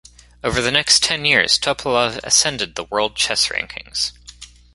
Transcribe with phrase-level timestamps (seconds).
[0.43, 4.13] Over the next ten years Topalov ascended the world chess rankings.